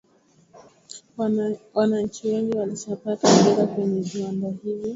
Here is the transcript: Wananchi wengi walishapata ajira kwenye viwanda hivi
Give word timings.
Wananchi 1.73 2.27
wengi 2.27 2.57
walishapata 2.57 3.27
ajira 3.29 3.65
kwenye 3.67 4.01
viwanda 4.01 4.49
hivi 4.63 4.89